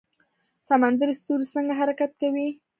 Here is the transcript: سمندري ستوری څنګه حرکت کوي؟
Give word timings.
سمندري 0.67 1.13
ستوری 1.21 1.45
څنګه 1.55 1.73
حرکت 1.79 2.11
کوي؟ 2.21 2.47